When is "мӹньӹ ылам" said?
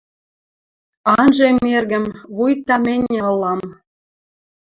2.85-3.61